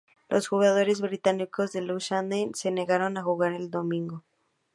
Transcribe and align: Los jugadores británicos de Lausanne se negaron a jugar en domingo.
Los 0.29 0.47
jugadores 0.47 0.99
británicos 0.99 1.73
de 1.73 1.81
Lausanne 1.83 2.49
se 2.55 2.71
negaron 2.71 3.17
a 3.19 3.23
jugar 3.23 3.53
en 3.53 3.69
domingo. 3.69 4.23